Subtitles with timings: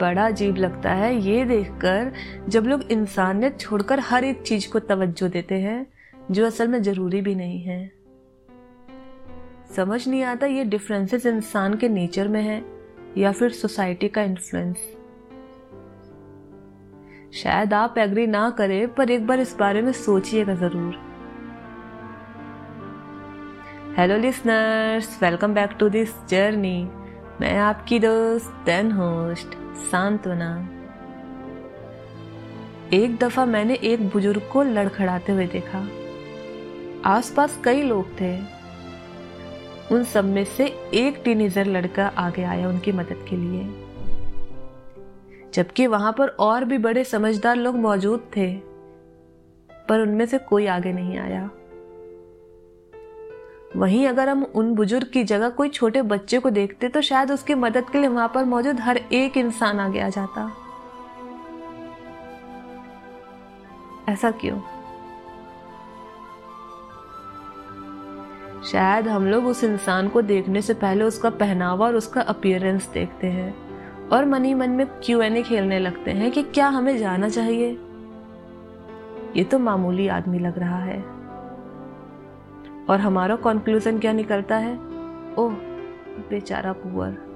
[0.00, 2.12] बड़ा अजीब लगता है ये देखकर
[2.48, 5.86] जब लोग इंसानियत छोड़कर हर एक चीज़ को तवज्जो देते हैं,
[6.30, 7.80] जो असल में ज़रूरी भी नहीं है।
[9.76, 12.62] समझ नहीं आता ये डिफरेंसेस इंसान के नेचर में है,
[13.18, 14.76] या फिर सोसाइटी का इन्फ्लुएंस
[17.34, 20.94] शायद आप एग्री ना करें, पर एक बार इस बारे में सोचिएगा ज़रूर।
[23.98, 26.78] Hello listeners welcome back to this journey
[27.40, 30.68] मैं आपकी दोस्त देन होस्ट सांत्वना।
[32.92, 35.88] एक दफ़ा मैंने एक बुज़ुर्ग को लड़खड़ाते हुए देखा।
[37.04, 38.38] आसपास कई लोग थे।
[39.94, 43.64] उन सब में से एक टीनेजर लड़का आगे आया उनकी मदद के लिए।
[45.54, 48.56] जबकि वहाँ पर और भी बड़े समझदार लोग मौजूद थे,
[49.88, 51.50] पर उनमें से कोई आगे नहीं आया।
[53.76, 57.54] वहीं अगर हम उन बुज़ुर्ग की जगह कोई छोटे बच्चे को देखते तो शायद उसकी
[57.54, 60.50] मदद के लिए वहाँ पर मौजूद हर एक इंसान आगे आ जाता।
[64.08, 64.60] ऐसा क्यों?
[68.62, 73.26] शायद हम लोग उस इंसान को देखने से पहले उसका पहनावा और उसका अपियरेंस देखते
[73.26, 73.54] हैं,
[74.08, 77.28] और मन ही मन में क्यू एन ए खेलने लगते हैं कि क्या हमें जाना
[77.28, 77.70] चाहिए।
[79.36, 81.19] ये तो मामूली आदमी लग रहा है।
[82.90, 84.74] और हमारा कंक्लूजन क्या निकलता है?
[85.38, 85.52] ओह,
[86.30, 87.30] बेचारा पुअर।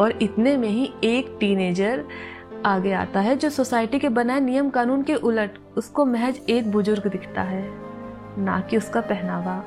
[0.00, 2.04] और इतने में ही एक टीनेजर
[2.66, 7.06] आगे आता है जो सोसाइटी के बनाए नियम कानून के उलट, उसको महज एक बुज़ुर्ग
[7.06, 7.62] दिखता है,
[8.38, 9.64] ना कि उसका पहनावा।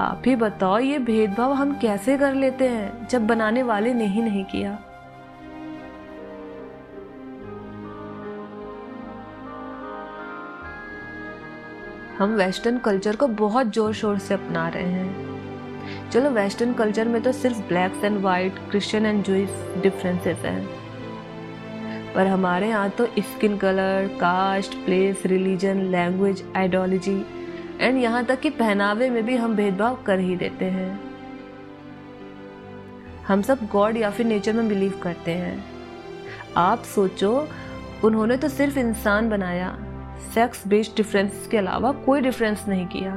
[0.00, 4.22] आप ही बताओ, ये भेदभाव हम कैसे कर लेते हैं, जब बनाने वाले ने ही
[4.22, 4.78] नहीं किया।
[12.18, 17.22] हम वेस्टर्न कल्चर को बहुत ज़ोर शोर से अपना रहे हैं। चलो, वेस्टर्न कल्चर में
[17.22, 20.68] तो सिर्फ़ black and white Christian and Jews differences हैं।
[22.14, 27.24] पर हमारे यहाँ तो skin colour, caste place religion language ideology
[27.80, 31.00] and यहाँ तक कि पहनावे में भी हम भेदभाव कर ही देते हैं।
[33.26, 35.64] हम सब गॉड या फिर नेचर में बिलीव करते हैं।
[36.56, 37.48] आप सोचो,
[38.04, 39.76] उन्होंने तो सिर्फ़ इंसान बनाया।
[40.34, 43.14] सेक्स बेस्ड डिफरेंस के अलावा कोई डिफरेंस नहीं किया।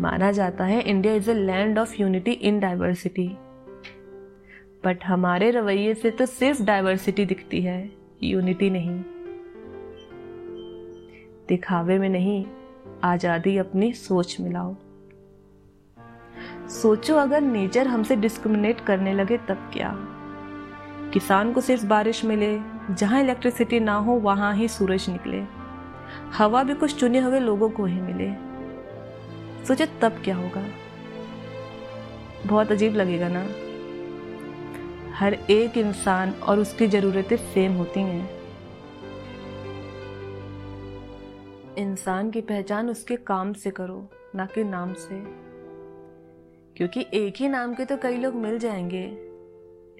[0.00, 3.28] माना जाता है India is a land of unity in diversity
[4.84, 7.90] but हमारे रवैये से तो सिर्फ़ डाइवर्सिटी दिखती है
[8.22, 9.00] यूनिटी नहीं।
[11.48, 12.44] दिखावे में नहीं,
[13.04, 14.74] आज़ादी अपनी सोच मिलाओ
[16.72, 19.90] सोचो अगर नेचर हमसे डिस्क्रिमिनेट करने लगे तब क्या?
[21.12, 22.60] किसान को सिर्फ़ बारिश मिले,
[22.94, 25.44] जहाँ इलेक्ट्रिसिटी ना हो, वहाँ ही सूरज निकले।
[26.36, 28.50] हवा भी कुछ चुने हुए लोगों को ही मिले।
[29.66, 30.64] सोचे तब क्या होगा।
[32.46, 33.46] बहुत अजीब लगेगा ना?
[35.16, 38.30] हर एक इंसान और उसकी ज़रूरतें सेम होती हैं।
[41.78, 45.20] इंसान की पहचान उसके काम से करो, ना कि नाम से।
[46.76, 49.29] क्योंकि एक ही नाम के तो कई लोग मिल जाएँगे।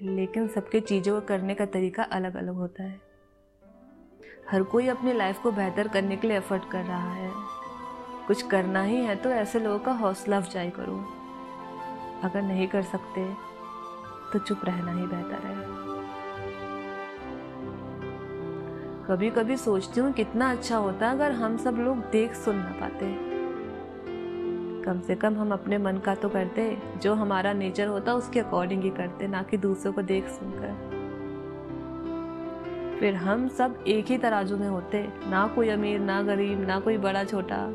[0.01, 2.99] लेकिन सबके चीज़ों को करने का तरीका अलग अलग होता है।
[4.49, 7.31] हर कोई अपनी लाइफ को बेहतर करने के लिए एफर्ट कर रहा है।
[8.27, 10.97] कुछ करना ही है तो ऐसे लोगों का हौसला अफजाई करो।
[12.23, 13.25] अगर नहीं कर सकते
[14.33, 15.55] तो चुप रहना ही बेहतर है।
[19.07, 23.30] कभी कभी सोचती हूँ कितना अच्छा होता अगर हम सब लोग देख सुन ना पाते।
[24.91, 28.83] कम से कम हम अपने मन का तो करते, जो हमारा नेचर होता उसके अकॉर्डिंग
[28.83, 30.71] ही करते, ना कि दूसरों को देख सुनकर।
[32.99, 36.97] फिर हम सब एक ही तराजू में होते, ना कोई अमीर, ना गरीब, ना कोई
[36.97, 37.67] बड़ा छोटा।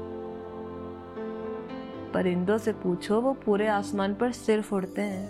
[2.12, 5.28] परिंदों से पूछो, वो पूरे आसमान पर सिर्फ़ उड़ते हैं।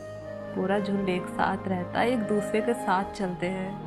[0.54, 3.86] पूरा झुंड एक साथ रहता है एक दूसरे के साथ चलते हैं।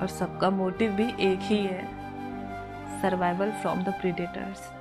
[0.00, 1.84] और सबका मोटिव भी एक ही है।
[3.02, 4.79] सर्वाइवल फ्रॉम द प्रीडेटर्स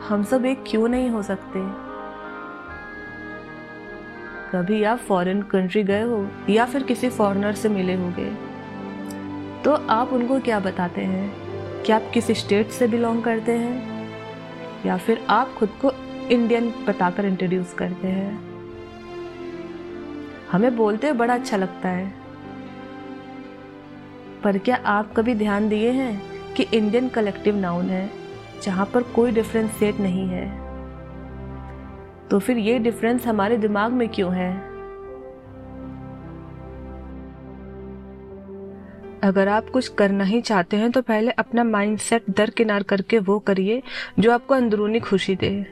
[0.00, 1.60] हम सब एक क्यों नहीं हो सकते?
[4.52, 8.30] कभी आप फॉरेन कंट्री गए हो, या फिर किसी फॉरेनर से मिले होंगे
[9.64, 11.82] तो आप उनको क्या बताते हैं?
[11.82, 14.10] कि आप किस स्टेट से बिलोंग करते हैं?
[14.86, 15.92] या फिर आप खुद को
[16.28, 18.38] इंडियन बताकर इंट्रोड्यूस करते हैं?
[20.52, 22.12] हमें बोलते बड़ा अच्छा लगता है।
[24.44, 26.22] पर क्या आप कभी ध्यान दिए हैं
[26.54, 28.25] कि इंडियन कलेक्टिव नाउन है?
[28.62, 30.66] जहाँ पर कोई डिफ्रेंशिएट नहीं है।
[32.28, 34.76] तो फिर ये डिफरेंस हमारे दिमाग में क्यों है?
[39.22, 43.82] अगर आप कुछ करना ही चाहते हैं तो पहले अपना माइंडसेट दरकिनार करके वो करिए,
[44.18, 45.62] जो आपको अंदरूनी खुशी दे।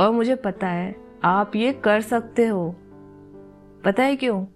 [0.00, 2.74] और मुझे पता है, आप ये कर सकते हो।
[3.84, 4.46] पता है क्यों?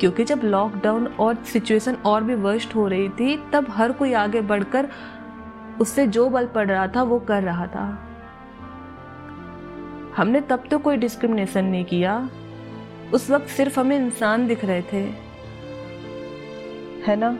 [0.00, 4.40] क्योंकि जब लॉकडाउन और सिचुएशन और भी वर्स्ट हो रही थी, तब हर कोई आगे
[4.40, 4.88] बढ़कर
[5.80, 8.06] उससे जो बल पड़ रहा था, वो कर रहा था।
[10.16, 12.30] हमने तब तो कोई डिस्क्रिमिनेशन नहीं किया।
[13.14, 15.30] उस वक्त सिर्फ़ हमें इंसान दिख रहे थे।
[17.06, 17.38] है ना?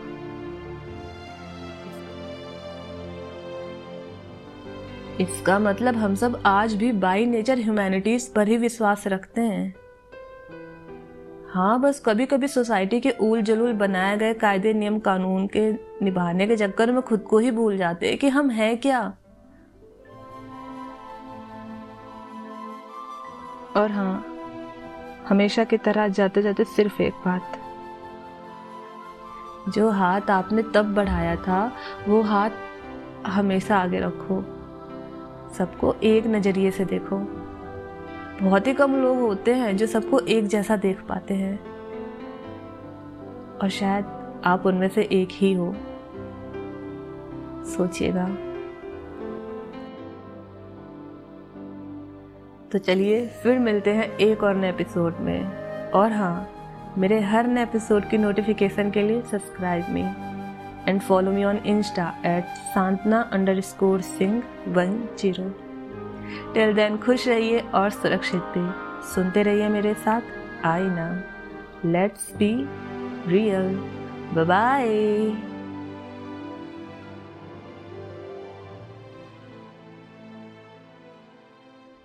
[5.21, 9.80] इसका मतलब हम सब आज भी बाई नेचर ह्यूमैनिटीज पर ही विश्वास रखते हैं।
[11.55, 16.47] हाँ बस कभी कभी सोसाइटी के ऊल जलूल बनाए गए कायदे, नियम, कानून के निभाने
[16.47, 19.15] के चक्कर में खुद को ही भूल जाते हैं कि हम हैं क्या।
[23.77, 24.27] और हाँ
[25.29, 27.59] हमेशा की तरह जाते जाते सिर्फ़ एक बात।
[29.69, 31.73] जो हाथ आपने तब बढ़ाया था,
[32.09, 32.51] वो हाथ
[33.27, 34.43] हमेशा आगे रखो।
[35.55, 37.40] सबको एक नज़रिए से देखो।
[38.43, 41.61] बहुत ही कम लोग होते हैं जो सबको एक जैसा देख पाते हैं।
[43.59, 44.05] और शायद
[44.45, 45.75] आप उनमें से एक ही हो।
[47.77, 48.29] सोचिएगा।
[52.73, 55.57] तो चलिए, फिर मिलते हैं एक और नए एपिसोड में।
[55.91, 56.51] और हाँ
[56.99, 60.03] मेरे हर नए एपिसोड की नोटिफिकेशन के लिए subscribe me
[60.91, 63.21] and follow me on Insta at Santana
[63.61, 65.70] underscore Singh one zero
[66.55, 68.69] till then खुश रहिए और सुरक्षित भी।
[69.15, 71.09] सुनते रहिए मेरे साथ आई ना
[71.85, 72.53] लेट्स बी
[73.27, 73.75] रियल
[74.45, 74.87] बाय